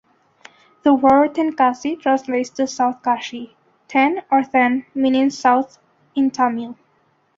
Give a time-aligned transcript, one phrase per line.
[0.81, 3.55] The word "Tenkasi" translates to "South Kashi"
[3.87, 5.77] ("ten" or "then" meaning south
[6.15, 6.75] in Tamil).